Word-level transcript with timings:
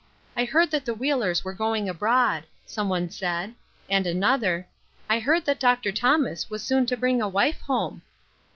'I 0.35 0.45
heard 0.45 0.71
that 0.71 0.83
the 0.83 0.95
Wheelers 0.95 1.43
were 1.45 1.53
going 1.53 1.87
abroad,' 1.87 2.47
some 2.65 2.89
one 2.89 3.11
said; 3.11 3.53
and 3.87 4.07
another,' 4.07 4.67
I 5.11 5.19
heard 5.19 5.45
that 5.45 5.59
Dr. 5.59 5.91
Thomas 5.91 6.49
was 6.49 6.63
soon 6.63 6.87
to 6.87 6.97
bring 6.97 7.21
a 7.21 7.29
wife 7.29 7.61
home.' 7.61 8.01